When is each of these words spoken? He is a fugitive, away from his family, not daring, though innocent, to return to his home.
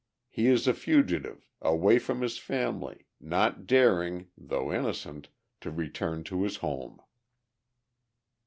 He 0.31 0.47
is 0.47 0.67
a 0.67 0.73
fugitive, 0.73 1.45
away 1.61 1.99
from 1.99 2.21
his 2.21 2.39
family, 2.39 3.05
not 3.19 3.67
daring, 3.67 4.31
though 4.35 4.73
innocent, 4.73 5.29
to 5.59 5.69
return 5.69 6.23
to 6.23 6.41
his 6.41 6.55
home. 6.55 6.99